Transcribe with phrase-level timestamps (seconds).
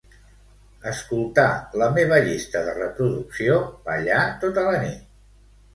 [0.91, 1.45] Escoltar
[1.83, 3.61] la meva llista de reproducció
[3.91, 5.11] "ballar tota la nit".